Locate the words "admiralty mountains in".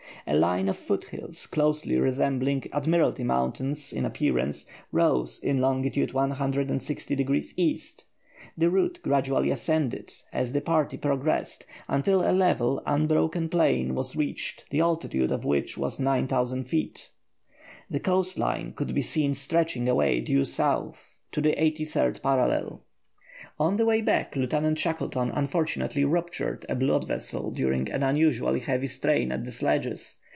2.71-4.05